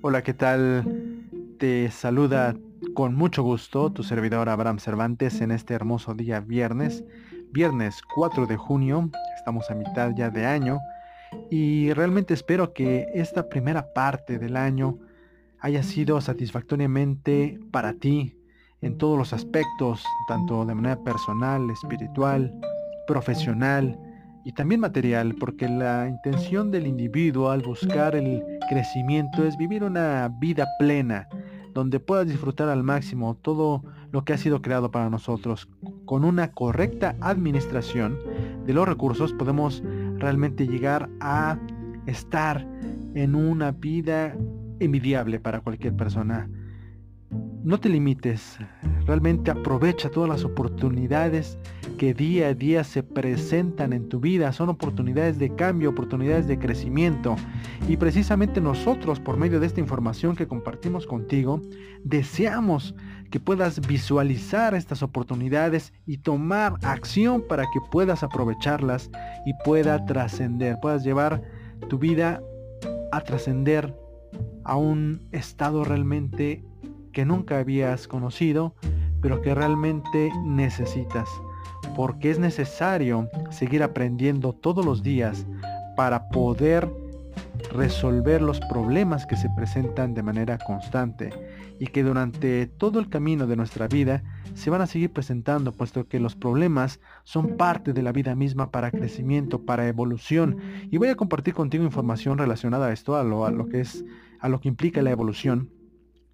[0.00, 0.84] Hola, ¿qué tal?
[1.58, 2.54] Te saluda
[2.94, 7.02] con mucho gusto tu servidor Abraham Cervantes en este hermoso día viernes,
[7.50, 10.78] viernes 4 de junio, estamos a mitad ya de año
[11.50, 14.98] y realmente espero que esta primera parte del año
[15.58, 18.36] haya sido satisfactoriamente para ti
[18.80, 22.54] en todos los aspectos, tanto de manera personal, espiritual,
[23.08, 23.98] profesional
[24.44, 30.30] y también material, porque la intención del individuo al buscar el crecimiento es vivir una
[30.40, 31.28] vida plena,
[31.74, 33.82] donde puedas disfrutar al máximo todo
[34.12, 35.68] lo que ha sido creado para nosotros.
[36.04, 38.18] Con una correcta administración
[38.66, 39.82] de los recursos podemos
[40.16, 41.58] realmente llegar a
[42.06, 42.66] estar
[43.14, 44.36] en una vida
[44.80, 46.48] envidiable para cualquier persona.
[47.64, 48.56] No te limites,
[49.04, 51.58] realmente aprovecha todas las oportunidades
[51.98, 54.52] que día a día se presentan en tu vida.
[54.52, 57.36] Son oportunidades de cambio, oportunidades de crecimiento.
[57.88, 61.60] Y precisamente nosotros, por medio de esta información que compartimos contigo,
[62.04, 62.94] deseamos
[63.30, 69.10] que puedas visualizar estas oportunidades y tomar acción para que puedas aprovecharlas
[69.44, 71.42] y pueda trascender, puedas llevar
[71.88, 72.40] tu vida
[73.10, 73.94] a trascender
[74.64, 76.62] a un estado realmente
[77.18, 78.76] que nunca habías conocido,
[79.20, 81.28] pero que realmente necesitas.
[81.96, 85.44] Porque es necesario seguir aprendiendo todos los días
[85.96, 86.88] para poder
[87.72, 91.30] resolver los problemas que se presentan de manera constante
[91.80, 94.22] y que durante todo el camino de nuestra vida
[94.54, 98.70] se van a seguir presentando puesto que los problemas son parte de la vida misma
[98.70, 100.58] para crecimiento, para evolución
[100.88, 104.04] y voy a compartir contigo información relacionada a esto, a lo, a lo que es
[104.38, 105.70] a lo que implica la evolución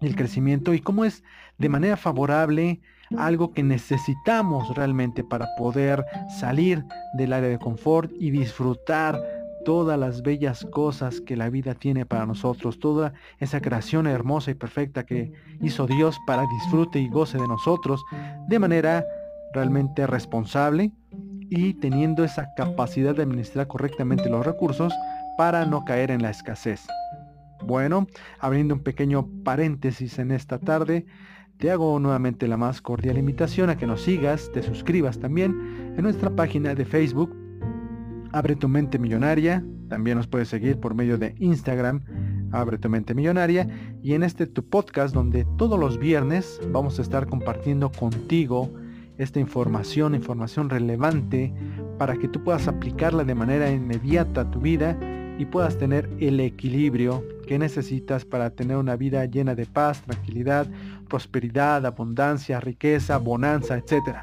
[0.05, 1.23] el crecimiento y cómo es
[1.57, 2.81] de manera favorable
[3.17, 6.05] algo que necesitamos realmente para poder
[6.39, 9.21] salir del área de confort y disfrutar
[9.63, 14.53] todas las bellas cosas que la vida tiene para nosotros, toda esa creación hermosa y
[14.53, 18.03] perfecta que hizo Dios para disfrute y goce de nosotros
[18.47, 19.03] de manera
[19.53, 20.91] realmente responsable
[21.49, 24.93] y teniendo esa capacidad de administrar correctamente los recursos
[25.37, 26.87] para no caer en la escasez.
[27.63, 28.07] Bueno,
[28.39, 31.05] abriendo un pequeño paréntesis en esta tarde,
[31.57, 36.03] te hago nuevamente la más cordial invitación a que nos sigas, te suscribas también en
[36.03, 37.35] nuestra página de Facebook
[38.35, 39.63] Abre tu mente millonaria.
[39.87, 42.03] También nos puedes seguir por medio de Instagram,
[42.51, 43.65] Abre tu mente millonaria.
[44.03, 48.73] Y en este tu podcast donde todos los viernes vamos a estar compartiendo contigo
[49.17, 51.53] esta información, información relevante
[51.97, 54.99] para que tú puedas aplicarla de manera inmediata a tu vida
[55.39, 60.67] y puedas tener el equilibrio que necesitas para tener una vida llena de paz, tranquilidad,
[61.07, 64.17] prosperidad, abundancia, riqueza, bonanza, etc.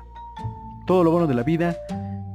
[0.87, 1.77] Todo lo bueno de la vida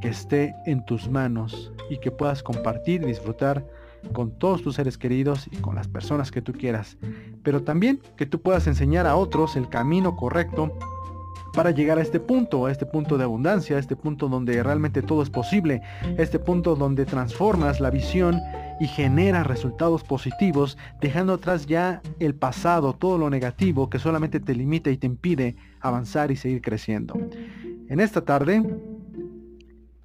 [0.01, 3.65] que esté en tus manos y que puedas compartir y disfrutar
[4.13, 6.97] con todos tus seres queridos y con las personas que tú quieras.
[7.43, 10.77] Pero también que tú puedas enseñar a otros el camino correcto
[11.57, 15.01] para llegar a este punto, a este punto de abundancia, a este punto donde realmente
[15.01, 15.81] todo es posible,
[16.19, 18.39] este punto donde transformas la visión
[18.79, 24.53] y generas resultados positivos, dejando atrás ya el pasado, todo lo negativo que solamente te
[24.53, 27.15] limita y te impide avanzar y seguir creciendo.
[27.89, 28.61] En esta tarde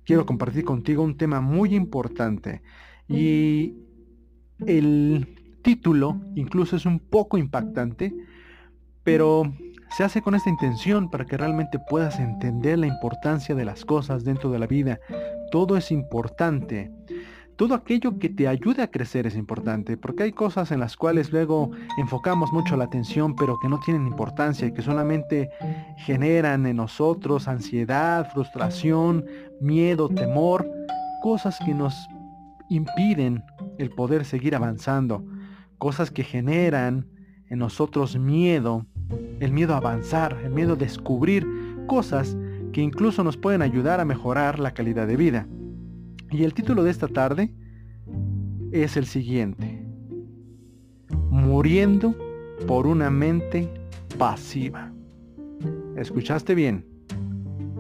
[0.07, 2.63] quiero compartir contigo un tema muy importante
[3.09, 3.75] y
[4.67, 8.15] el título incluso es un poco impactante,
[9.05, 9.53] pero
[9.97, 14.25] se hace con esta intención para que realmente puedas entender la importancia de las cosas
[14.25, 14.99] dentro de la vida.
[15.51, 16.91] Todo es importante.
[17.57, 21.31] Todo aquello que te ayude a crecer es importante, porque hay cosas en las cuales
[21.31, 25.51] luego enfocamos mucho la atención, pero que no tienen importancia y que solamente
[25.99, 29.27] generan en nosotros ansiedad, frustración,
[29.61, 30.69] miedo, temor,
[31.23, 31.95] cosas que nos
[32.71, 33.45] impiden
[33.79, 35.23] el poder seguir avanzando,
[35.77, 37.07] cosas que generan
[37.51, 38.87] en nosotros miedo,
[39.41, 41.47] el miedo a avanzar, el miedo a descubrir
[41.87, 42.37] cosas
[42.73, 45.47] que incluso nos pueden ayudar a mejorar la calidad de vida.
[46.31, 47.53] Y el título de esta tarde
[48.73, 49.87] es el siguiente.
[51.31, 52.17] Muriendo
[52.67, 53.69] por una mente
[54.19, 54.91] pasiva.
[55.97, 56.87] ¿Escuchaste bien?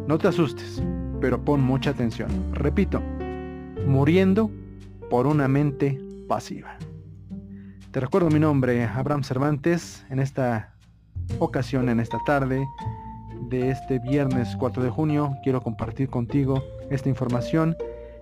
[0.06, 0.82] No te asustes,
[1.20, 2.28] pero pon mucha atención.
[2.52, 3.00] Repito,
[3.86, 4.50] muriendo
[5.08, 6.76] por una mente pasiva.
[7.90, 10.71] Te recuerdo mi nombre, Abraham Cervantes, en esta
[11.38, 12.66] ocasión, en esta tarde
[13.48, 17.76] de este viernes 4 de junio, quiero compartir contigo esta información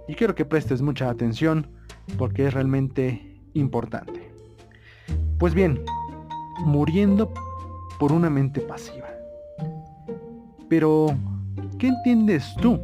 [0.09, 1.69] y quiero que prestes mucha atención
[2.19, 4.31] porque es realmente importante.
[5.39, 5.81] Pues bien,
[6.65, 7.33] muriendo
[7.99, 9.09] por una mente pasiva.
[10.69, 11.15] Pero,
[11.79, 12.81] ¿qué entiendes tú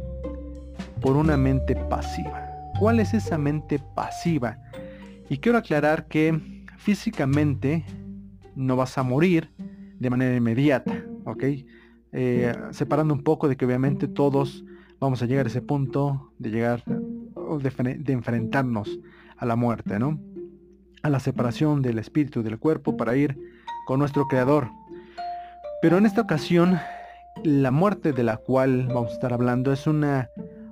[1.01, 2.47] por una mente pasiva?
[2.79, 4.57] ¿Cuál es esa mente pasiva?
[5.29, 7.85] Y quiero aclarar que físicamente
[8.55, 9.49] no vas a morir
[9.99, 11.43] de manera inmediata, ¿ok?
[12.13, 14.63] Eh, separando un poco de que obviamente todos
[14.99, 18.99] vamos a llegar a ese punto de llegar, de, de enfrentarnos
[19.37, 20.19] a la muerte, ¿no?
[21.03, 23.37] A la separación del espíritu y del cuerpo para ir
[23.85, 24.69] con nuestro creador.
[25.81, 26.79] Pero en esta ocasión,
[27.43, 30.29] la muerte de la cual vamos a estar hablando es una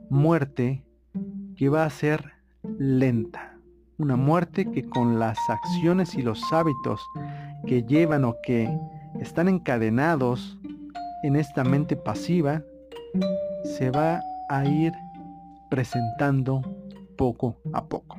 [0.10, 0.84] muerte
[1.56, 2.34] que va a ser
[2.78, 3.58] lenta.
[3.98, 7.02] Una muerte que con las acciones y los hábitos
[7.66, 8.70] que llevan o que
[9.26, 10.58] están encadenados
[11.24, 12.64] en esta mente pasiva,
[13.64, 14.94] se va a ir
[15.70, 16.62] presentando
[17.18, 18.18] poco a poco.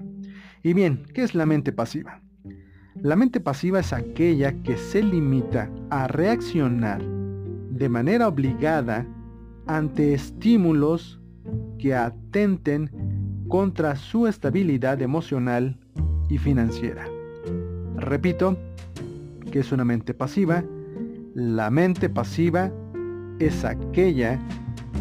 [0.63, 2.21] Y bien, ¿qué es la mente pasiva?
[2.97, 9.07] La mente pasiva es aquella que se limita a reaccionar de manera obligada
[9.67, 11.21] ante estímulos
[11.79, 12.91] que atenten
[13.49, 15.79] contra su estabilidad emocional
[16.29, 17.07] y financiera.
[17.97, 18.57] Repito,
[19.53, 20.65] que es una mente pasiva.
[21.37, 22.73] La mente pasiva
[23.41, 24.41] es aquella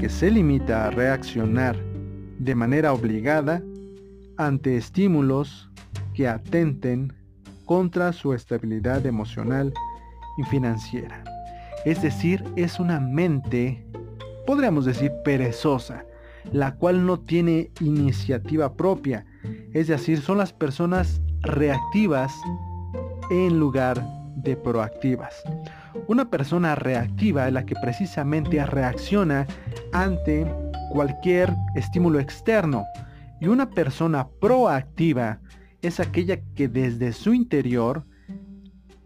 [0.01, 1.77] que se limita a reaccionar
[2.39, 3.63] de manera obligada
[4.35, 5.69] ante estímulos
[6.13, 7.13] que atenten
[7.63, 9.73] contra su estabilidad emocional
[10.37, 11.23] y financiera.
[11.85, 13.87] Es decir, es una mente,
[14.45, 16.03] podríamos decir, perezosa,
[16.51, 19.25] la cual no tiene iniciativa propia.
[19.71, 22.33] Es decir, son las personas reactivas
[23.31, 24.05] en lugar
[24.35, 25.41] de proactivas.
[26.07, 29.47] Una persona reactiva es la que precisamente reacciona
[29.91, 30.45] ante
[30.91, 32.85] cualquier estímulo externo.
[33.41, 35.39] Y una persona proactiva
[35.81, 38.05] es aquella que desde su interior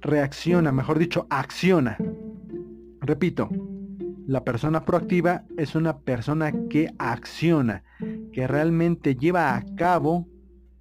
[0.01, 1.97] reacciona, mejor dicho, acciona.
[3.01, 3.49] Repito,
[4.27, 7.83] la persona proactiva es una persona que acciona,
[8.31, 10.27] que realmente lleva a cabo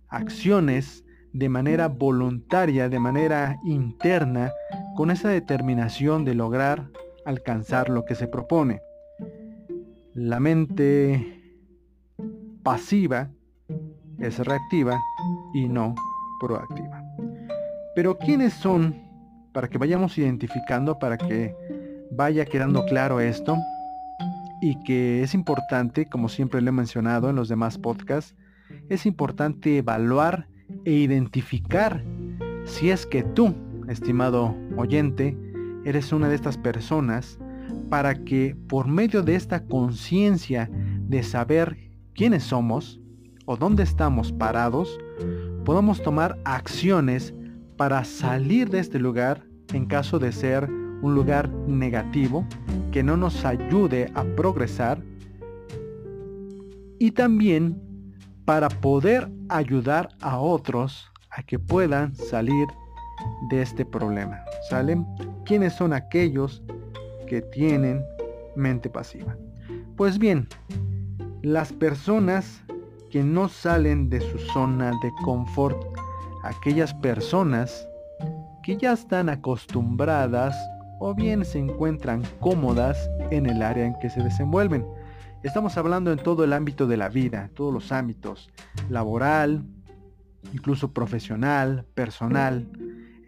[0.09, 4.51] acciones de manera voluntaria, de manera interna,
[4.99, 6.89] con esa determinación de lograr
[7.25, 8.83] alcanzar lo que se propone.
[10.13, 11.41] La mente
[12.65, 13.31] pasiva
[14.19, 15.01] es reactiva
[15.55, 15.95] y no
[16.41, 17.01] proactiva.
[17.95, 19.01] Pero ¿quiénes son?
[19.53, 21.55] Para que vayamos identificando, para que
[22.11, 23.57] vaya quedando claro esto
[24.61, 28.35] y que es importante, como siempre lo he mencionado en los demás podcasts,
[28.89, 30.49] es importante evaluar
[30.85, 32.03] e identificar
[32.65, 33.55] si es que tú,
[33.89, 35.37] estimado oyente,
[35.85, 37.39] eres una de estas personas
[37.91, 43.01] para que por medio de esta conciencia de saber quiénes somos,
[43.47, 44.99] o dónde estamos parados,
[45.65, 47.35] podamos tomar acciones
[47.79, 50.69] para salir de este lugar en caso de ser
[51.01, 52.47] un lugar negativo
[52.93, 55.03] que no nos ayude a progresar
[56.99, 57.81] y también
[58.45, 62.67] para poder ayudar a otros a que puedan salir
[63.51, 64.43] de este problema.
[64.69, 65.07] ¿Salen?
[65.45, 66.63] ¿Quiénes son aquellos
[67.27, 68.05] que tienen
[68.57, 69.37] mente pasiva?
[69.97, 70.49] Pues bien,
[71.43, 72.63] las personas
[73.11, 75.83] que no salen de su zona de confort,
[76.45, 77.89] aquellas personas
[78.63, 80.57] que ya están acostumbradas
[81.01, 84.87] o bien se encuentran cómodas en el área en que se desenvuelven.
[85.43, 88.51] Estamos hablando en todo el ámbito de la vida, todos los ámbitos,
[88.91, 89.65] laboral,
[90.53, 92.67] incluso profesional, personal.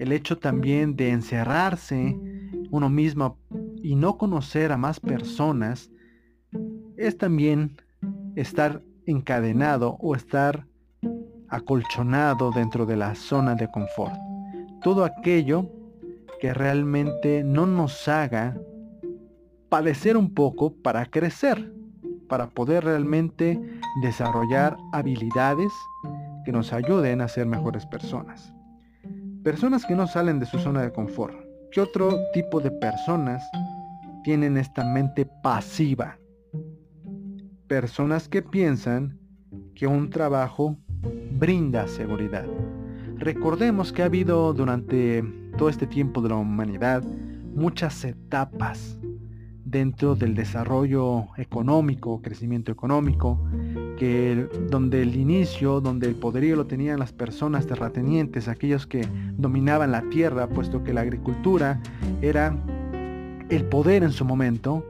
[0.01, 2.19] El hecho también de encerrarse
[2.71, 3.37] uno mismo
[3.83, 5.91] y no conocer a más personas
[6.97, 7.77] es también
[8.35, 10.67] estar encadenado o estar
[11.51, 14.15] acolchonado dentro de la zona de confort.
[14.81, 15.71] Todo aquello
[16.41, 18.59] que realmente no nos haga
[19.69, 21.75] padecer un poco para crecer,
[22.27, 23.61] para poder realmente
[24.01, 25.71] desarrollar habilidades
[26.47, 28.55] que nos ayuden a ser mejores personas.
[29.43, 31.35] Personas que no salen de su zona de confort.
[31.71, 33.43] ¿Qué otro tipo de personas
[34.25, 36.17] tienen esta mente pasiva?
[37.71, 39.17] personas que piensan
[39.77, 40.77] que un trabajo
[41.39, 42.45] brinda seguridad.
[43.15, 45.23] Recordemos que ha habido durante
[45.57, 47.05] todo este tiempo de la humanidad
[47.55, 48.99] muchas etapas
[49.71, 53.41] dentro del desarrollo económico, crecimiento económico,
[53.99, 59.93] que donde el inicio, donde el poderío lo tenían las personas terratenientes, aquellos que dominaban
[59.93, 61.81] la tierra, puesto que la agricultura
[62.21, 62.57] era
[63.49, 64.85] el poder en su momento,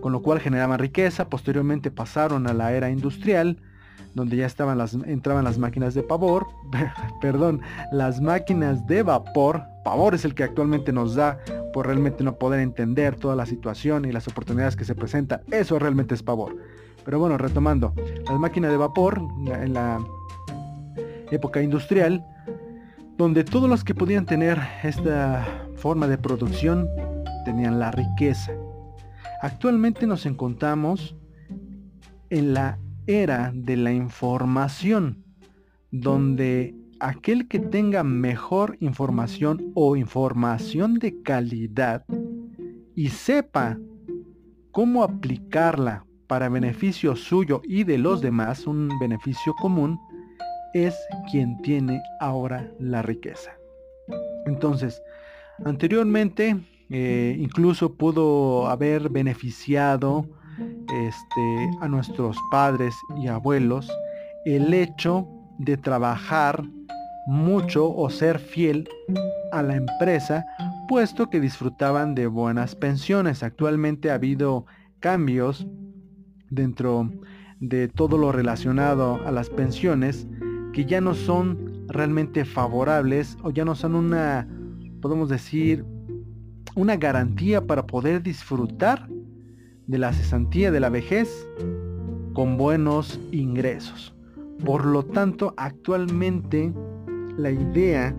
[0.00, 3.58] con lo cual generaban riqueza, posteriormente pasaron a la era industrial,
[4.14, 6.46] donde ya estaban las, entraban las máquinas de pavor,
[7.20, 11.38] perdón, las máquinas de vapor, pavor es el que actualmente nos da
[11.72, 15.78] por realmente no poder entender toda la situación y las oportunidades que se presentan, eso
[15.78, 16.56] realmente es pavor.
[17.04, 17.94] Pero bueno, retomando,
[18.26, 20.04] las máquinas de vapor en la
[21.30, 22.24] época industrial,
[23.16, 26.88] donde todos los que podían tener esta forma de producción
[27.44, 28.52] tenían la riqueza.
[29.42, 31.14] Actualmente nos encontramos
[32.30, 35.24] en la era de la información,
[35.90, 42.04] donde aquel que tenga mejor información o información de calidad
[42.94, 43.78] y sepa
[44.70, 49.98] cómo aplicarla para beneficio suyo y de los demás, un beneficio común,
[50.72, 50.96] es
[51.30, 53.52] quien tiene ahora la riqueza.
[54.46, 55.00] Entonces,
[55.64, 56.56] anteriormente
[56.90, 60.26] eh, incluso pudo haber beneficiado
[60.58, 63.90] este, a nuestros padres y abuelos
[64.44, 65.26] el hecho
[65.58, 66.64] de trabajar
[67.26, 68.88] mucho o ser fiel
[69.52, 70.44] a la empresa,
[70.88, 73.42] puesto que disfrutaban de buenas pensiones.
[73.42, 74.66] Actualmente ha habido
[75.00, 75.66] cambios
[76.50, 77.10] dentro
[77.60, 80.26] de todo lo relacionado a las pensiones
[80.72, 84.48] que ya no son realmente favorables o ya no son una,
[85.00, 85.84] podemos decir,
[86.74, 89.08] una garantía para poder disfrutar
[89.86, 91.48] de la cesantía de la vejez
[92.32, 94.14] con buenos ingresos.
[94.62, 96.72] Por lo tanto, actualmente
[97.36, 98.14] la idea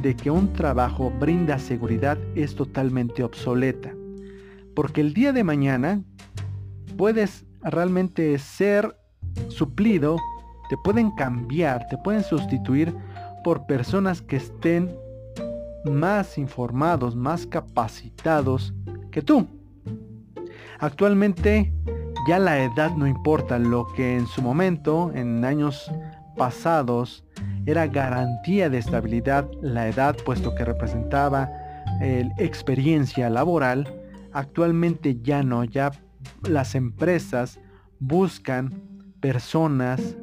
[0.00, 3.92] de que un trabajo brinda seguridad es totalmente obsoleta.
[4.74, 6.02] Porque el día de mañana
[6.96, 8.96] puedes realmente ser
[9.48, 10.16] suplido,
[10.70, 12.94] te pueden cambiar, te pueden sustituir
[13.44, 14.90] por personas que estén
[15.84, 18.72] más informados, más capacitados
[19.10, 19.46] que tú.
[20.78, 21.72] Actualmente
[22.26, 25.90] ya la edad no importa, lo que en su momento, en años
[26.36, 27.24] pasados,
[27.66, 31.50] era garantía de estabilidad la edad, puesto que representaba
[32.38, 33.86] experiencia laboral,
[34.32, 35.92] actualmente ya no, ya
[36.48, 37.60] las empresas
[38.00, 38.72] buscan
[39.20, 40.16] personas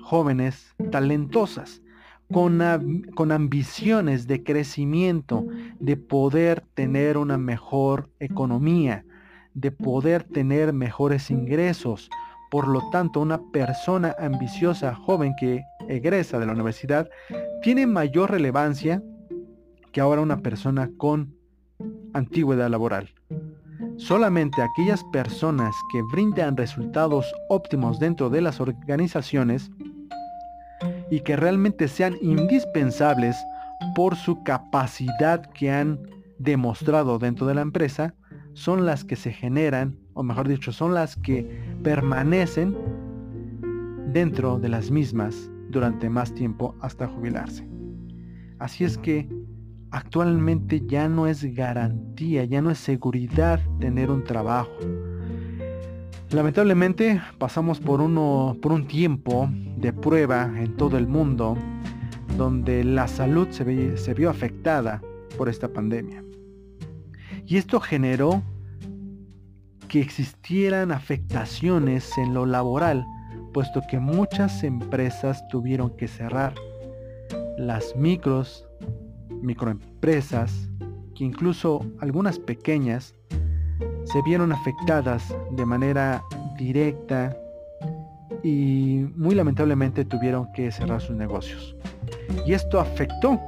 [0.00, 1.82] jóvenes talentosas,
[2.32, 2.62] con,
[3.14, 5.46] con ambiciones de crecimiento,
[5.80, 9.04] de poder tener una mejor economía,
[9.54, 12.10] de poder tener mejores ingresos,
[12.50, 17.08] por lo tanto, una persona ambiciosa joven que egresa de la universidad
[17.62, 19.02] tiene mayor relevancia
[19.92, 21.34] que ahora una persona con
[22.12, 23.10] antigüedad laboral.
[23.96, 29.70] Solamente aquellas personas que brindan resultados óptimos dentro de las organizaciones
[31.10, 33.36] y que realmente sean indispensables
[33.94, 36.00] por su capacidad que han
[36.38, 38.14] demostrado dentro de la empresa,
[38.54, 42.74] son las que se generan, o mejor dicho, son las que permanecen
[44.12, 47.68] dentro de las mismas durante más tiempo hasta jubilarse.
[48.58, 49.28] Así es que
[49.90, 54.70] actualmente ya no es garantía, ya no es seguridad tener un trabajo.
[56.30, 61.56] Lamentablemente pasamos por, uno, por un tiempo de prueba en todo el mundo
[62.36, 65.02] donde la salud se, se vio afectada
[65.36, 66.23] por esta pandemia.
[67.46, 68.42] Y esto generó
[69.88, 73.04] que existieran afectaciones en lo laboral,
[73.52, 76.54] puesto que muchas empresas tuvieron que cerrar.
[77.58, 78.66] Las micros,
[79.42, 80.68] microempresas,
[81.14, 83.14] que incluso algunas pequeñas,
[84.04, 86.22] se vieron afectadas de manera
[86.58, 87.36] directa
[88.42, 91.76] y muy lamentablemente tuvieron que cerrar sus negocios.
[92.46, 93.40] Y esto afectó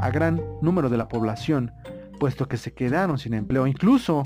[0.00, 1.72] a gran número de la población,
[2.20, 3.66] puesto que se quedaron sin empleo.
[3.66, 4.22] Incluso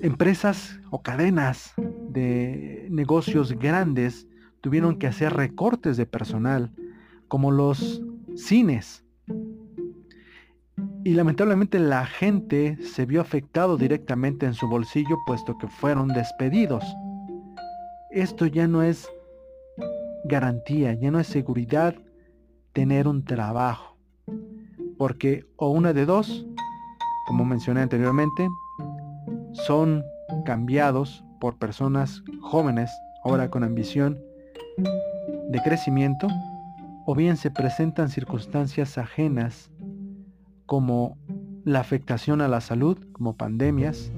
[0.00, 1.74] empresas o cadenas
[2.08, 4.26] de negocios grandes
[4.60, 6.72] tuvieron que hacer recortes de personal,
[7.28, 8.02] como los
[8.34, 9.04] cines.
[11.04, 16.84] Y lamentablemente la gente se vio afectado directamente en su bolsillo puesto que fueron despedidos.
[18.10, 19.08] Esto ya no es
[20.24, 21.94] garantía, ya no es seguridad
[22.72, 23.89] tener un trabajo.
[25.00, 26.46] Porque o una de dos,
[27.26, 28.50] como mencioné anteriormente,
[29.54, 30.04] son
[30.44, 32.90] cambiados por personas jóvenes,
[33.24, 34.20] ahora con ambición
[35.48, 36.28] de crecimiento,
[37.06, 39.70] o bien se presentan circunstancias ajenas
[40.66, 41.16] como
[41.64, 44.12] la afectación a la salud, como pandemias,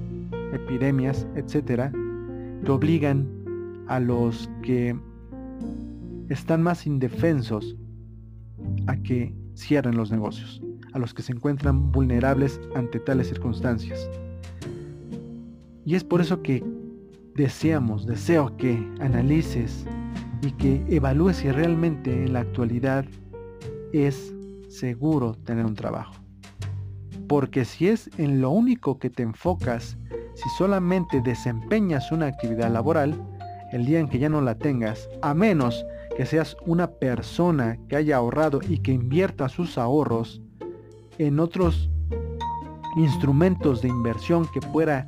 [0.51, 1.93] epidemias, etcétera,
[2.61, 3.25] que obligan
[3.87, 4.99] a los que
[6.27, 7.77] están más indefensos
[8.87, 10.61] a que cierren los negocios
[10.93, 14.09] a los que se encuentran vulnerables ante tales circunstancias.
[15.85, 16.63] Y es por eso que
[17.35, 19.85] deseamos, deseo que analices
[20.41, 23.05] y que evalúes si realmente en la actualidad
[23.91, 24.33] es
[24.69, 26.15] seguro tener un trabajo.
[27.27, 29.97] Porque si es en lo único que te enfocas,
[30.35, 33.15] si solamente desempeñas una actividad laboral,
[33.71, 35.85] el día en que ya no la tengas, a menos
[36.15, 40.41] que seas una persona que haya ahorrado y que invierta sus ahorros
[41.17, 41.89] en otros
[42.95, 45.07] instrumentos de inversión que pueda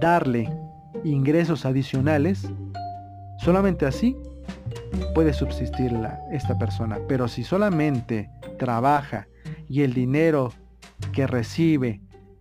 [0.00, 0.50] darle
[1.04, 2.48] ingresos adicionales,
[3.40, 4.16] solamente así
[5.14, 5.92] puede subsistir
[6.30, 6.98] esta persona.
[7.08, 9.28] Pero si solamente trabaja
[9.68, 10.52] y el dinero
[11.12, 12.00] que recibe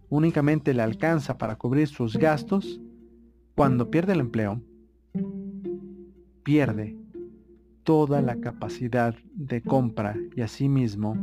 [0.10, 2.80] únicamente le alcanza para cubrir sus gastos,
[3.56, 4.62] cuando pierde el empleo,
[6.44, 6.96] pierde
[7.84, 11.18] toda la capacidad de compra y asimismo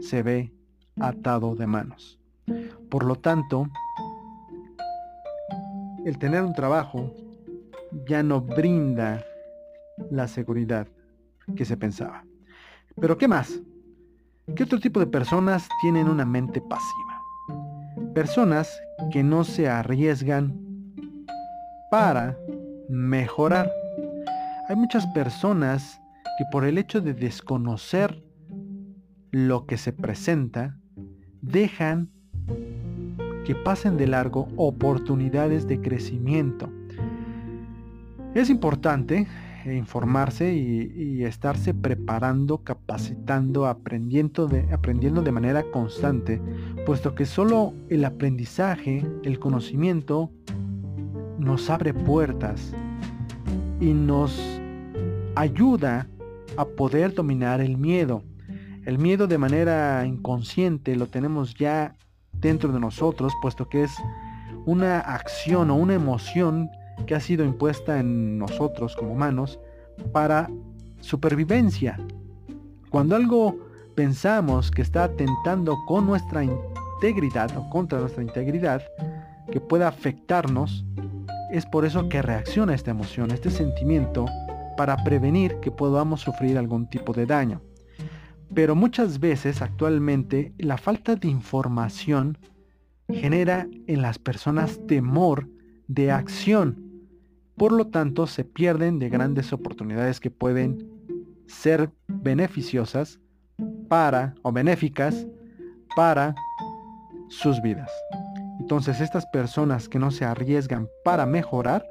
[0.00, 0.52] se ve
[1.00, 2.18] atado de manos.
[2.90, 3.68] Por lo tanto,
[6.04, 7.12] el tener un trabajo
[8.06, 9.24] ya no brinda
[10.10, 10.86] la seguridad
[11.56, 12.24] que se pensaba.
[13.00, 13.60] Pero ¿qué más?
[14.54, 17.22] ¿Qué otro tipo de personas tienen una mente pasiva?
[18.14, 20.58] Personas que no se arriesgan
[21.90, 22.38] para
[22.88, 23.70] mejorar.
[24.68, 26.00] Hay muchas personas
[26.38, 28.22] que por el hecho de desconocer
[29.30, 30.78] lo que se presenta,
[31.42, 32.10] dejan
[33.44, 36.70] que pasen de largo oportunidades de crecimiento.
[38.34, 39.26] Es importante
[39.66, 46.40] informarse y, estarse preparando, capacitando, aprendiendo de, aprendiendo de manera constante,
[46.86, 50.30] puesto que solo el aprendizaje, el conocimiento,
[51.38, 52.74] nos abre puertas
[53.80, 54.60] y nos
[55.34, 56.08] ayuda
[56.56, 58.22] a poder dominar el miedo.
[58.88, 61.94] El miedo de manera inconsciente lo tenemos ya
[62.32, 63.92] dentro de nosotros, puesto que es
[64.64, 66.70] una acción o una emoción
[67.04, 69.60] que ha sido impuesta en nosotros como humanos
[70.10, 70.48] para
[71.00, 72.00] supervivencia.
[72.88, 73.58] Cuando algo
[73.94, 78.82] pensamos que está atentando con nuestra integridad o contra nuestra integridad,
[79.52, 80.86] que pueda afectarnos,
[81.52, 84.24] es por eso que reacciona esta emoción, este sentimiento,
[84.78, 87.67] para prevenir que podamos sufrir algún tipo de daño.
[88.54, 92.38] Pero muchas veces actualmente la falta de información
[93.08, 95.48] genera en las personas temor
[95.86, 96.88] de acción
[97.58, 100.88] por lo tanto, se pierden de grandes oportunidades que pueden
[101.48, 103.18] ser beneficiosas
[103.88, 105.26] para o benéficas
[105.96, 106.36] para
[107.28, 107.90] sus vidas.
[108.60, 111.84] Entonces, estas personas que no se arriesgan para mejorar,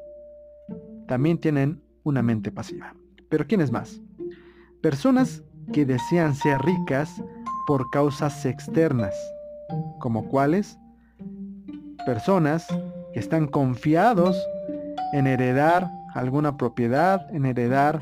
[1.06, 2.96] también tienen una mente pasiva.
[3.28, 4.02] Pero ¿quién es más?
[4.82, 7.22] Personas que desean ser ricas
[7.66, 9.14] por causas externas,
[10.00, 10.78] como cuáles?
[12.06, 12.68] Personas
[13.14, 14.38] que están confiados
[15.14, 18.02] en heredar alguna propiedad, en heredar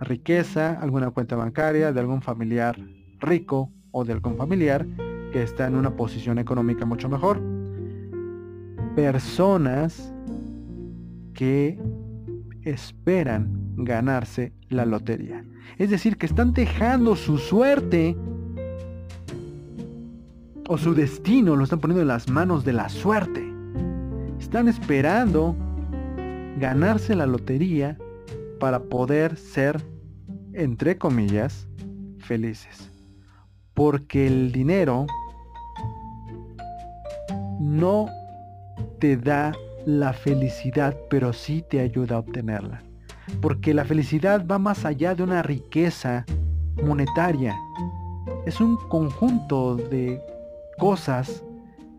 [0.00, 2.76] riqueza, alguna cuenta bancaria de algún familiar
[3.20, 4.86] rico o de algún familiar
[5.32, 7.40] que está en una posición económica mucho mejor.
[8.94, 10.12] Personas
[11.34, 11.78] que
[12.62, 15.44] esperan ganarse la lotería.
[15.78, 18.16] Es decir, que están dejando su suerte
[20.68, 23.44] o su destino, lo están poniendo en las manos de la suerte.
[24.40, 25.54] Están esperando
[26.58, 27.98] ganarse la lotería
[28.58, 29.82] para poder ser,
[30.54, 31.68] entre comillas,
[32.18, 32.90] felices.
[33.74, 35.06] Porque el dinero
[37.60, 38.06] no
[38.98, 39.52] te da
[39.84, 42.85] la felicidad, pero sí te ayuda a obtenerla.
[43.40, 46.24] Porque la felicidad va más allá de una riqueza
[46.82, 47.54] monetaria.
[48.46, 50.20] Es un conjunto de
[50.78, 51.42] cosas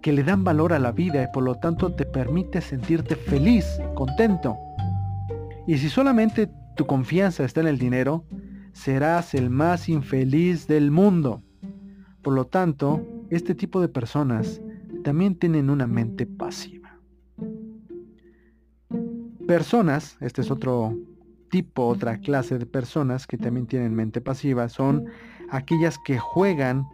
[0.01, 3.65] que le dan valor a la vida y por lo tanto te permite sentirte feliz,
[3.95, 4.57] contento.
[5.65, 8.23] Y si solamente tu confianza está en el dinero,
[8.71, 11.41] serás el más infeliz del mundo.
[12.21, 14.61] Por lo tanto, este tipo de personas
[15.03, 16.99] también tienen una mente pasiva.
[19.47, 20.95] Personas, este es otro
[21.49, 25.05] tipo, otra clase de personas que también tienen mente pasiva, son
[25.49, 26.85] aquellas que juegan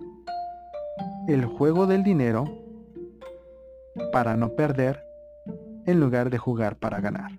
[1.28, 2.46] el juego del dinero
[4.12, 5.04] para no perder
[5.86, 7.32] en lugar de jugar para ganar.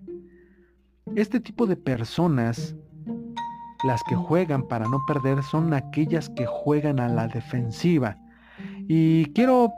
[1.16, 2.74] Este tipo de personas,
[3.85, 8.16] las que juegan para no perder, son aquellas que juegan a la defensiva.
[8.88, 9.72] Y quiero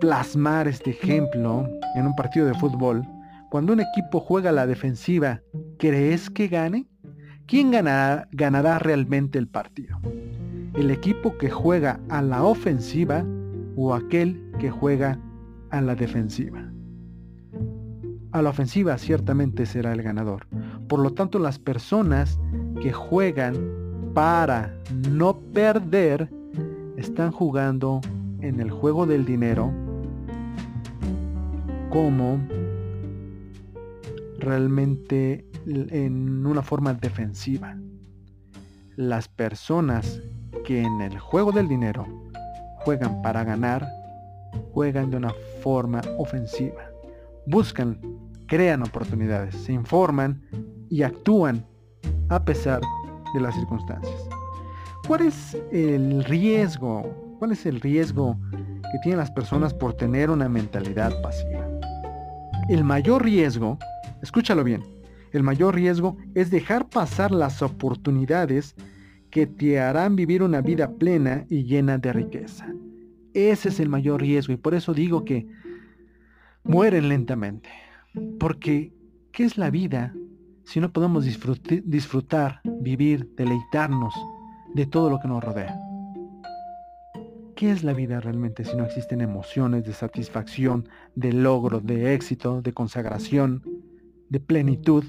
[0.00, 3.06] plasmar este ejemplo en un partido de fútbol.
[3.50, 5.40] Cuando un equipo juega a la defensiva,
[5.80, 6.86] ¿crees que gane?
[7.46, 9.98] ¿Quién ganará, ganará realmente el partido?
[10.74, 13.24] ¿El equipo que juega a la ofensiva
[13.76, 15.18] o aquel que juega
[15.70, 16.70] a la defensiva.
[18.32, 20.46] A la ofensiva ciertamente será el ganador.
[20.86, 22.38] Por lo tanto, las personas
[22.82, 23.54] que juegan
[24.14, 24.76] para
[25.10, 26.28] no perder
[26.96, 28.00] están jugando
[28.40, 29.72] en el juego del dinero
[31.88, 32.38] como
[34.38, 37.76] realmente en una forma defensiva.
[38.96, 40.20] Las personas
[40.64, 42.06] que en el juego del dinero
[42.84, 43.86] juegan para ganar
[44.72, 46.82] juegan de una forma ofensiva.
[47.46, 47.98] Buscan,
[48.46, 50.42] crean oportunidades, se informan
[50.88, 51.64] y actúan
[52.28, 52.80] a pesar
[53.34, 54.28] de las circunstancias.
[55.06, 57.36] ¿Cuál es el riesgo?
[57.38, 61.66] ¿Cuál es el riesgo que tienen las personas por tener una mentalidad pasiva?
[62.68, 63.78] El mayor riesgo,
[64.22, 64.82] escúchalo bien,
[65.32, 68.74] el mayor riesgo es dejar pasar las oportunidades
[69.30, 72.66] que te harán vivir una vida plena y llena de riqueza.
[73.32, 75.46] Ese es el mayor riesgo y por eso digo que
[76.64, 77.68] mueren lentamente.
[78.38, 78.92] Porque,
[79.32, 80.12] ¿qué es la vida
[80.64, 84.14] si no podemos disfrutar, vivir, deleitarnos
[84.74, 85.78] de todo lo que nos rodea?
[87.54, 92.62] ¿Qué es la vida realmente si no existen emociones de satisfacción, de logro, de éxito,
[92.62, 93.62] de consagración,
[94.30, 95.04] de plenitud?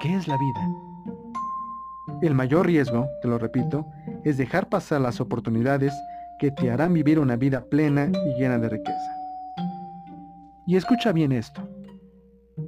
[0.00, 2.18] ¿Qué es la vida?
[2.22, 3.86] El mayor riesgo, te lo repito,
[4.24, 5.92] es dejar pasar las oportunidades
[6.38, 9.16] que te harán vivir una vida plena y llena de riqueza.
[10.66, 11.68] Y escucha bien esto.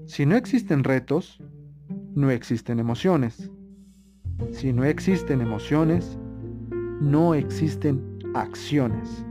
[0.07, 1.43] Si no existen retos,
[2.15, 3.51] no existen emociones.
[4.53, 6.19] Si no existen emociones,
[7.01, 9.25] no existen acciones.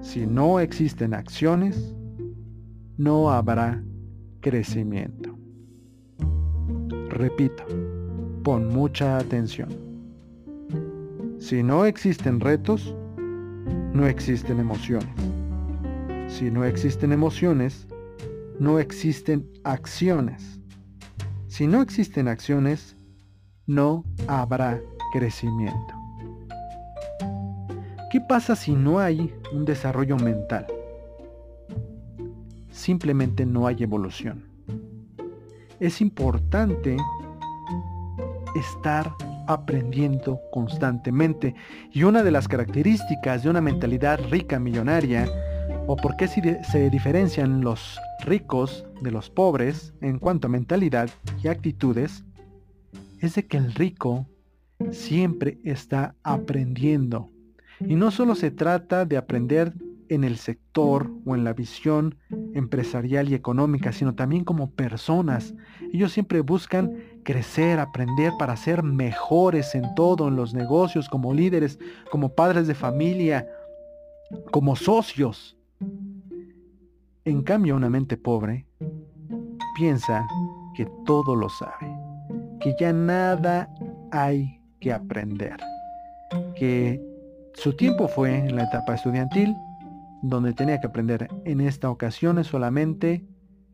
[0.00, 1.94] Si no existen acciones,
[2.96, 3.82] no habrá
[4.40, 5.23] crecimiento.
[7.14, 7.64] Repito,
[8.42, 9.68] pon mucha atención.
[11.38, 12.92] Si no existen retos,
[13.92, 15.14] no existen emociones.
[16.26, 17.86] Si no existen emociones,
[18.58, 20.60] no existen acciones.
[21.46, 22.96] Si no existen acciones,
[23.68, 24.80] no habrá
[25.12, 25.94] crecimiento.
[28.10, 30.66] ¿Qué pasa si no hay un desarrollo mental?
[32.72, 34.53] Simplemente no hay evolución.
[35.80, 36.96] Es importante
[38.54, 39.12] estar
[39.46, 41.54] aprendiendo constantemente.
[41.92, 45.28] Y una de las características de una mentalidad rica millonaria,
[45.86, 51.10] o por qué se diferencian los ricos de los pobres en cuanto a mentalidad
[51.42, 52.24] y actitudes,
[53.20, 54.26] es de que el rico
[54.92, 57.30] siempre está aprendiendo.
[57.80, 59.74] Y no solo se trata de aprender
[60.08, 62.16] en el sector o en la visión
[62.54, 65.54] empresarial y económica, sino también como personas.
[65.92, 71.78] Ellos siempre buscan crecer, aprender para ser mejores en todo, en los negocios, como líderes,
[72.10, 73.48] como padres de familia,
[74.50, 75.56] como socios.
[77.24, 78.66] En cambio, una mente pobre
[79.76, 80.26] piensa
[80.74, 81.96] que todo lo sabe,
[82.60, 83.68] que ya nada
[84.10, 85.56] hay que aprender,
[86.56, 87.00] que
[87.54, 89.54] su tiempo fue en la etapa estudiantil,
[90.28, 91.28] donde tenía que aprender.
[91.44, 93.26] En esta ocasión es solamente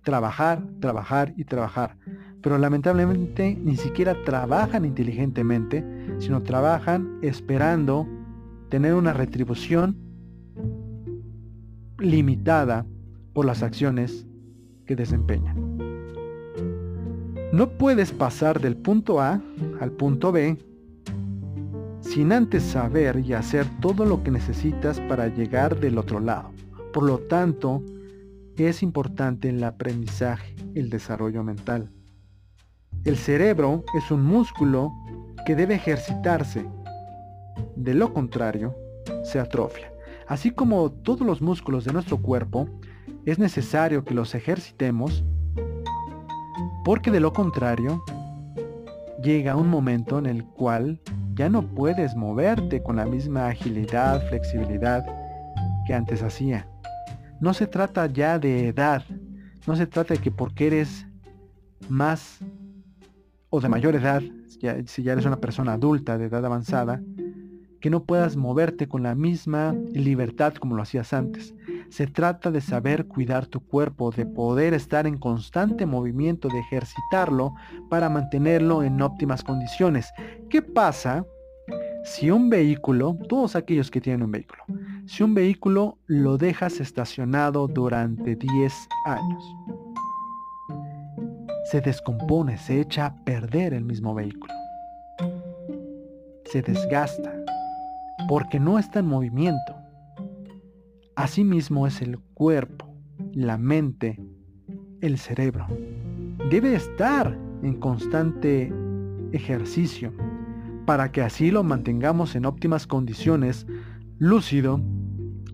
[0.02, 1.96] trabajar, trabajar y trabajar.
[2.42, 5.84] Pero lamentablemente ni siquiera trabajan inteligentemente,
[6.18, 8.08] sino trabajan esperando
[8.68, 9.96] tener una retribución
[11.98, 12.84] limitada
[13.32, 14.26] por las acciones
[14.86, 15.78] que desempeñan.
[17.52, 19.40] No puedes pasar del punto A
[19.80, 20.56] al punto B
[22.00, 26.50] sin antes saber y hacer todo lo que necesitas para llegar del otro lado.
[26.92, 27.82] Por lo tanto,
[28.56, 31.90] es importante el aprendizaje, el desarrollo mental.
[33.04, 34.92] El cerebro es un músculo
[35.46, 36.66] que debe ejercitarse.
[37.76, 38.74] De lo contrario,
[39.24, 39.92] se atrofia.
[40.26, 42.68] Así como todos los músculos de nuestro cuerpo,
[43.24, 45.24] es necesario que los ejercitemos
[46.84, 48.02] porque de lo contrario,
[49.22, 51.00] llega un momento en el cual
[51.40, 55.02] ya no puedes moverte con la misma agilidad, flexibilidad
[55.86, 56.68] que antes hacía.
[57.40, 59.02] No se trata ya de edad,
[59.66, 61.06] no se trata de que porque eres
[61.88, 62.40] más
[63.48, 64.20] o de mayor edad,
[64.84, 67.00] si ya eres una persona adulta de edad avanzada,
[67.80, 71.54] que no puedas moverte con la misma libertad como lo hacías antes.
[71.90, 77.54] Se trata de saber cuidar tu cuerpo, de poder estar en constante movimiento, de ejercitarlo
[77.88, 80.12] para mantenerlo en óptimas condiciones.
[80.48, 81.26] ¿Qué pasa
[82.04, 84.62] si un vehículo, todos aquellos que tienen un vehículo,
[85.06, 88.72] si un vehículo lo dejas estacionado durante 10
[89.06, 89.56] años?
[91.72, 94.54] Se descompone, se echa a perder el mismo vehículo.
[96.44, 97.32] Se desgasta
[98.28, 99.79] porque no está en movimiento.
[101.16, 102.94] Asimismo es el cuerpo,
[103.32, 104.18] la mente,
[105.00, 105.66] el cerebro.
[106.50, 108.72] Debe estar en constante
[109.32, 110.12] ejercicio
[110.86, 113.66] para que así lo mantengamos en óptimas condiciones,
[114.18, 114.80] lúcido,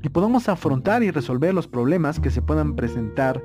[0.02, 3.42] y podamos afrontar y resolver los problemas que se puedan presentar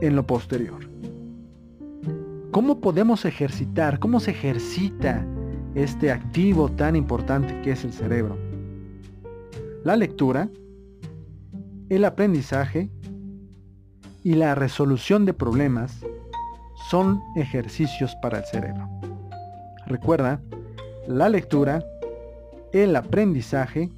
[0.00, 0.88] en lo posterior.
[2.50, 3.98] ¿Cómo podemos ejercitar?
[3.98, 5.26] ¿Cómo se ejercita
[5.74, 8.38] este activo tan importante que es el cerebro?
[9.82, 10.48] La lectura,
[11.88, 12.88] el aprendizaje
[14.22, 16.00] y la resolución de problemas
[16.90, 18.88] son ejercicios para el cerebro.
[19.86, 20.40] Recuerda,
[21.06, 21.84] la lectura,
[22.72, 23.90] el aprendizaje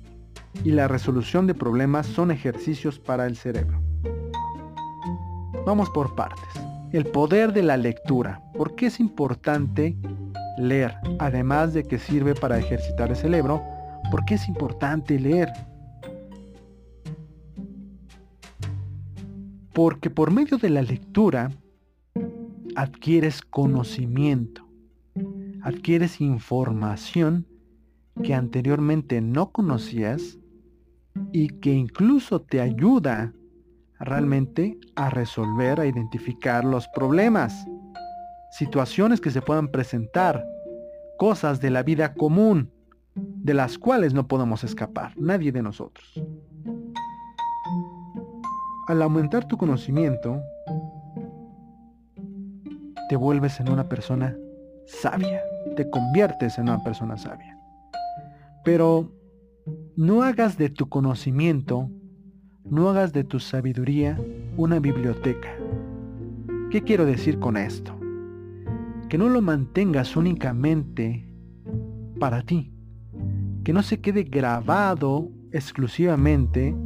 [0.64, 3.80] y la resolución de problemas son ejercicios para el cerebro.
[5.64, 6.44] Vamos por partes.
[6.92, 8.40] El poder de la lectura.
[8.56, 9.96] ¿Por qué es importante
[10.58, 10.94] leer?
[11.18, 13.62] Además de que sirve para ejercitar el cerebro,
[14.10, 15.52] ¿por qué es importante leer?
[19.76, 21.50] Porque por medio de la lectura
[22.76, 24.66] adquieres conocimiento,
[25.60, 27.46] adquieres información
[28.22, 30.38] que anteriormente no conocías
[31.30, 33.34] y que incluso te ayuda
[34.00, 37.66] realmente a resolver, a identificar los problemas,
[38.52, 40.42] situaciones que se puedan presentar,
[41.18, 42.70] cosas de la vida común,
[43.14, 46.18] de las cuales no podemos escapar, nadie de nosotros.
[48.86, 50.40] Al aumentar tu conocimiento,
[53.08, 54.36] te vuelves en una persona
[54.86, 55.42] sabia,
[55.74, 57.58] te conviertes en una persona sabia.
[58.64, 59.12] Pero
[59.96, 61.90] no hagas de tu conocimiento,
[62.64, 64.20] no hagas de tu sabiduría
[64.56, 65.48] una biblioteca.
[66.70, 67.92] ¿Qué quiero decir con esto?
[69.08, 71.28] Que no lo mantengas únicamente
[72.20, 72.72] para ti,
[73.64, 76.76] que no se quede grabado exclusivamente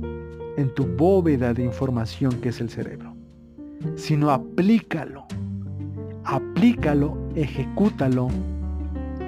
[0.60, 3.16] en tu bóveda de información que es el cerebro,
[3.96, 5.26] sino aplícalo,
[6.24, 8.28] aplícalo, ejecútalo,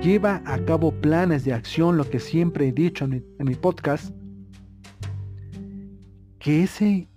[0.02, 4.14] lleva a cabo planes de acción, lo que siempre he dicho en mi, podcast,
[6.38, 7.08] que ese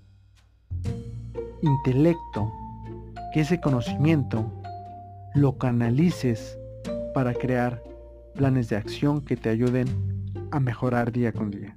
[1.62, 2.51] intelecto,
[3.34, 4.49] que ese conocimiento,
[5.34, 6.58] lo canalices
[7.13, 7.84] para crear
[8.36, 9.88] planes de acción que te ayuden
[10.51, 11.75] a mejorar día con día.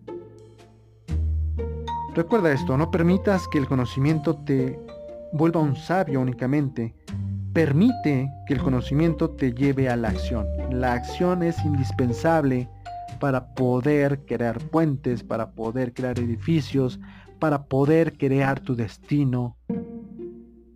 [2.18, 4.76] Recuerda esto, no permitas que el conocimiento te
[5.32, 6.92] vuelva un sabio únicamente.
[7.52, 10.44] Permite que el conocimiento te lleve a la acción.
[10.72, 12.68] La acción es indispensable
[13.20, 16.98] para poder crear puentes, para poder crear edificios,
[17.38, 19.56] para poder crear tu destino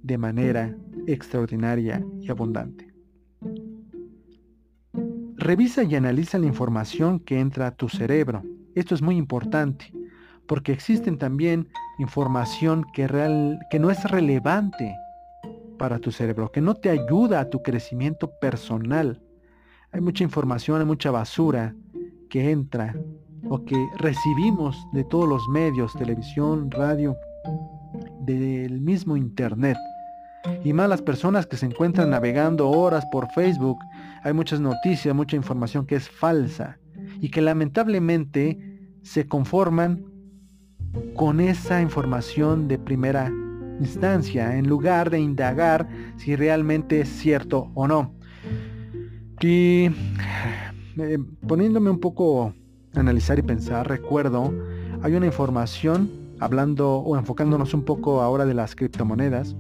[0.00, 0.76] de manera
[1.08, 2.94] extraordinaria y abundante.
[5.34, 8.44] Revisa y analiza la información que entra a tu cerebro.
[8.76, 9.92] Esto es muy importante
[10.46, 14.94] porque existen también información que, real, que no es relevante
[15.78, 19.22] para tu cerebro, que no te ayuda a tu crecimiento personal.
[19.92, 21.74] Hay mucha información, hay mucha basura
[22.30, 22.94] que entra
[23.48, 27.16] o que recibimos de todos los medios, televisión, radio,
[28.20, 29.76] del mismo internet.
[30.64, 33.78] Y más las personas que se encuentran navegando horas por Facebook,
[34.22, 36.78] hay muchas noticias, mucha información que es falsa
[37.20, 38.58] y que lamentablemente
[39.02, 40.04] se conforman
[41.16, 43.30] con esa información de primera
[43.80, 48.14] instancia, en lugar de indagar si realmente es cierto o no.
[49.40, 49.90] Y
[50.98, 52.54] eh, poniéndome un poco
[52.94, 54.52] a analizar y pensar, recuerdo,
[55.02, 59.56] hay una información hablando o enfocándonos un poco ahora de las criptomonedas,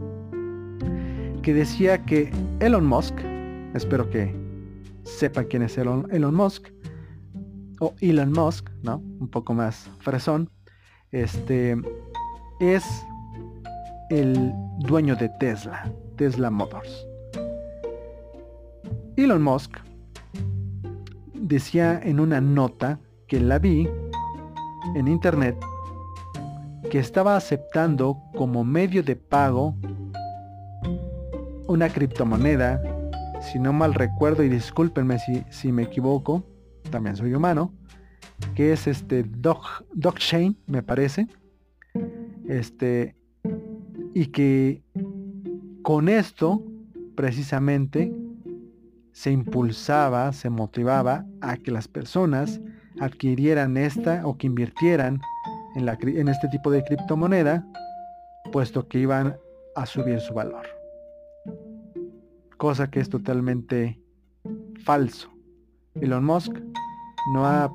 [1.42, 3.14] que decía que Elon Musk,
[3.74, 4.34] espero que
[5.04, 6.68] sepa quién es Elon, Elon Musk,
[7.80, 9.02] o Elon Musk, ¿no?
[9.18, 10.48] Un poco más fresón,
[11.12, 11.76] este
[12.60, 12.84] es
[14.08, 17.06] el dueño de Tesla, Tesla Motors.
[19.16, 19.76] Elon Musk
[21.34, 23.88] decía en una nota que la vi
[24.94, 25.56] en internet
[26.90, 29.74] que estaba aceptando como medio de pago
[31.68, 32.82] una criptomoneda,
[33.40, 36.42] si no mal recuerdo y discúlpenme si, si me equivoco,
[36.90, 37.72] también soy humano,
[38.54, 39.84] que es este Doc,
[40.18, 41.26] Chain, me parece.
[42.48, 43.16] Este,
[44.14, 44.82] y que
[45.82, 46.62] con esto,
[47.14, 48.12] precisamente,
[49.12, 52.60] se impulsaba, se motivaba a que las personas
[53.00, 55.20] adquirieran esta o que invirtieran
[55.76, 57.66] en, la, en este tipo de criptomoneda,
[58.50, 59.36] puesto que iban
[59.76, 60.66] a subir su valor.
[62.56, 63.98] Cosa que es totalmente
[64.84, 65.30] falso.
[66.00, 66.52] Elon Musk
[67.34, 67.70] no ha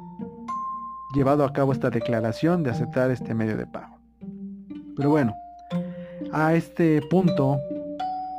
[1.14, 3.98] llevado a cabo esta declaración de aceptar este medio de pago.
[4.96, 5.36] Pero bueno,
[6.32, 7.60] a este punto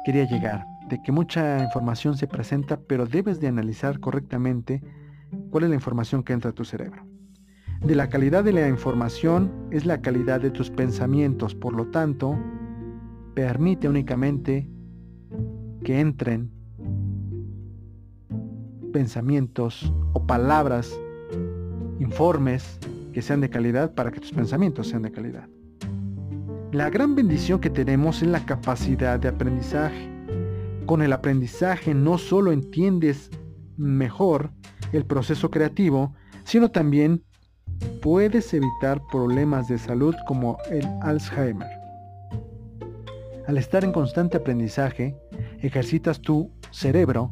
[0.05, 4.83] quería llegar, de que mucha información se presenta, pero debes de analizar correctamente
[5.51, 7.07] cuál es la información que entra a tu cerebro.
[7.81, 12.37] De la calidad de la información es la calidad de tus pensamientos, por lo tanto,
[13.35, 14.69] permite únicamente
[15.85, 16.51] que entren
[18.93, 20.99] pensamientos o palabras
[21.99, 22.79] informes
[23.13, 25.49] que sean de calidad para que tus pensamientos sean de calidad.
[26.73, 30.09] La gran bendición que tenemos es la capacidad de aprendizaje.
[30.87, 33.31] Con el aprendizaje no solo entiendes
[33.77, 34.51] mejor
[34.93, 37.23] el proceso creativo, sino también
[38.03, 41.69] puedes evitar problemas de salud como el Alzheimer.
[43.47, 45.17] Al estar en constante aprendizaje,
[45.61, 47.31] ejercitas tu cerebro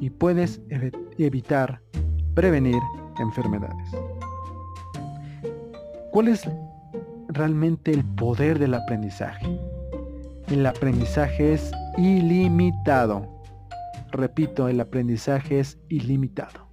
[0.00, 0.62] y puedes
[1.18, 1.82] evitar,
[2.34, 2.80] prevenir
[3.20, 3.90] enfermedades.
[6.10, 6.48] ¿Cuál es
[7.28, 9.46] realmente el poder del aprendizaje?
[10.48, 13.28] El aprendizaje es ilimitado.
[14.10, 16.66] Repito, el aprendizaje es ilimitado.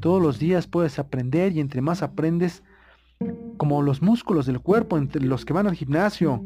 [0.00, 2.62] Todos los días puedes aprender y entre más aprendes,
[3.56, 6.44] como los músculos del cuerpo, entre los que van al gimnasio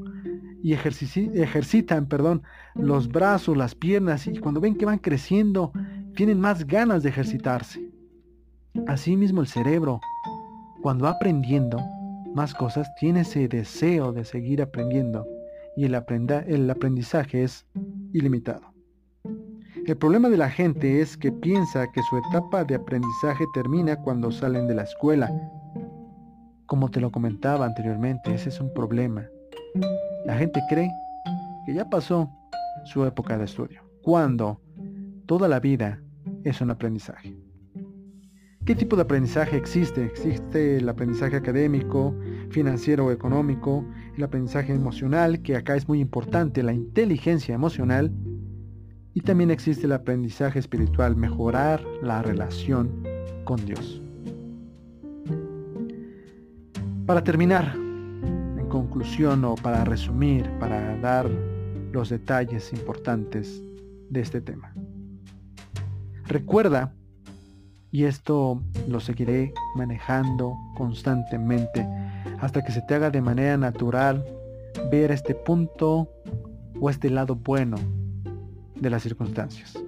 [0.62, 2.42] y ejercitan, perdón,
[2.74, 5.72] los brazos, las piernas, y cuando ven que van creciendo,
[6.14, 7.90] tienen más ganas de ejercitarse.
[8.86, 10.00] Asimismo el cerebro,
[10.82, 11.78] cuando va aprendiendo
[12.34, 15.26] más cosas, tiene ese deseo de seguir aprendiendo
[15.76, 15.94] y el,
[16.46, 17.66] el aprendizaje es
[18.12, 18.72] ilimitado.
[19.86, 24.30] El problema de la gente es que piensa que su etapa de aprendizaje termina cuando
[24.30, 25.30] salen de la escuela.
[26.66, 29.26] Como te lo comentaba anteriormente, ese es un problema.
[30.26, 30.90] La gente cree
[31.66, 32.30] que ya pasó
[32.84, 34.60] su época de estudio, cuando
[35.26, 36.00] toda la vida
[36.44, 37.34] es un aprendizaje.
[38.70, 40.04] ¿Qué tipo de aprendizaje existe?
[40.04, 42.14] Existe el aprendizaje académico,
[42.50, 43.84] financiero o económico,
[44.16, 48.12] el aprendizaje emocional, que acá es muy importante, la inteligencia emocional,
[49.12, 53.02] y también existe el aprendizaje espiritual, mejorar la relación
[53.42, 54.00] con Dios.
[57.06, 61.28] Para terminar, en conclusión o para resumir, para dar
[61.90, 63.60] los detalles importantes
[64.10, 64.72] de este tema.
[66.28, 66.94] Recuerda,
[67.92, 71.86] y esto lo seguiré manejando constantemente
[72.40, 74.24] hasta que se te haga de manera natural
[74.90, 76.08] ver este punto
[76.80, 77.76] o este lado bueno
[78.76, 79.78] de las circunstancias.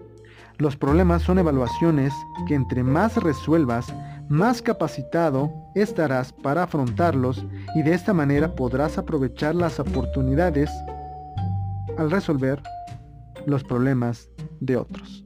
[0.59, 2.13] Los problemas son evaluaciones
[2.47, 3.93] que entre más resuelvas,
[4.29, 10.71] más capacitado estarás para afrontarlos y de esta manera podrás aprovechar las oportunidades
[11.99, 12.63] al resolver
[13.47, 14.29] los problemas
[14.61, 15.22] de otros.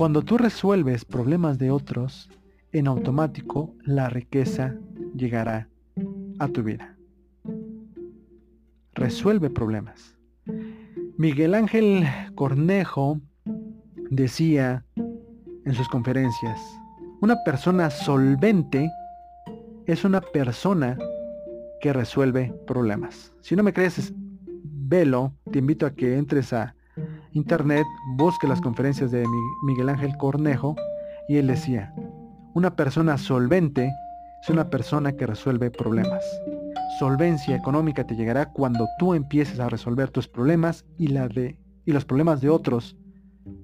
[0.00, 2.30] Cuando tú resuelves problemas de otros,
[2.72, 4.74] en automático la riqueza
[5.14, 5.68] llegará
[6.38, 6.96] a tu vida.
[8.94, 10.16] Resuelve problemas.
[11.18, 13.20] Miguel Ángel Cornejo
[14.08, 14.86] decía
[15.66, 16.58] en sus conferencias,
[17.20, 18.90] una persona solvente
[19.84, 20.96] es una persona
[21.82, 23.34] que resuelve problemas.
[23.42, 24.14] Si no me crees,
[24.64, 26.74] velo, te invito a que entres a
[27.32, 29.24] internet, busque las conferencias de
[29.64, 30.76] Miguel Ángel Cornejo
[31.28, 31.94] y él decía,
[32.54, 33.90] una persona solvente
[34.42, 36.24] es una persona que resuelve problemas
[37.00, 41.92] solvencia económica te llegará cuando tú empieces a resolver tus problemas y, la de, y
[41.92, 42.94] los problemas de otros,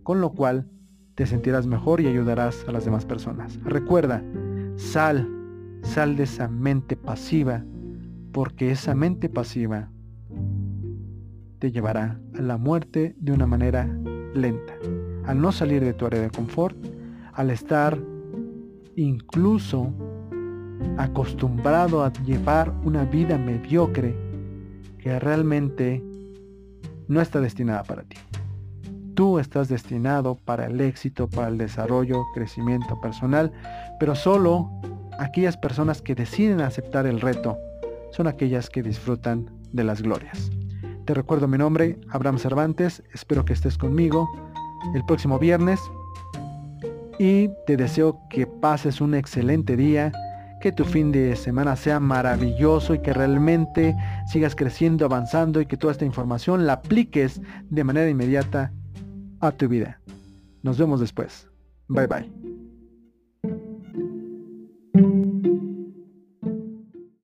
[0.04, 0.70] con lo cual
[1.16, 3.58] te sentirás mejor y ayudarás a las demás personas.
[3.62, 4.22] Recuerda,
[4.76, 5.28] sal,
[5.82, 7.62] sal de esa mente pasiva,
[8.32, 9.90] porque esa mente pasiva
[11.58, 13.86] te llevará a la muerte de una manera
[14.34, 14.74] lenta.
[15.24, 16.76] Al no salir de tu área de confort,
[17.32, 17.98] al estar
[18.96, 19.92] incluso
[20.98, 24.16] acostumbrado a llevar una vida mediocre
[24.98, 26.02] que realmente
[27.08, 28.16] no está destinada para ti.
[29.14, 33.50] Tú estás destinado para el éxito, para el desarrollo, crecimiento personal,
[33.98, 34.70] pero solo
[35.18, 37.56] aquellas personas que deciden aceptar el reto
[38.12, 40.50] son aquellas que disfrutan de las glorias.
[41.06, 44.28] Te recuerdo mi nombre, Abraham Cervantes, espero que estés conmigo
[44.92, 45.78] el próximo viernes
[47.16, 50.10] y te deseo que pases un excelente día
[50.60, 53.94] que tu fin de semana sea maravilloso y que realmente
[54.26, 57.40] sigas creciendo, avanzando y que toda esta información la apliques
[57.70, 58.72] de manera inmediata
[59.38, 60.00] a tu vida.
[60.64, 61.48] Nos vemos después.
[61.86, 62.65] Bye bye.